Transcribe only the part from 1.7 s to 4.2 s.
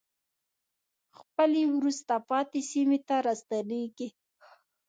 وروسته پاتې سیمې ته راستنېږي.